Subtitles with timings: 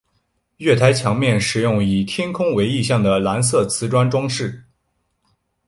[0.57, 4.63] 月台墙面使用以天空为意象的蓝色磁砖装饰。